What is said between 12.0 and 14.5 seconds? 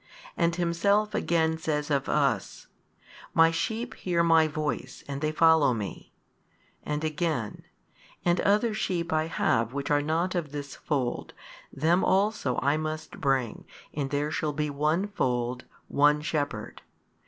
also I must bring and there